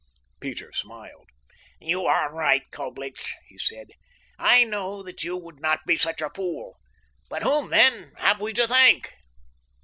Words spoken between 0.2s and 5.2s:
Peter smiled. "You are right, Coblich," he said. "I know